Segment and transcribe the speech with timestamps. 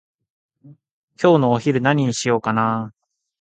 [1.21, 3.01] 今日のお昼何にしようかなー？